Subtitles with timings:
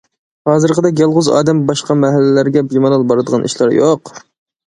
[0.51, 4.13] ھازىرقىدەك يالغۇز ئادەم باشقا مەھەللىلەرگە بىمالال بارىدىغان ئىشلار يوق.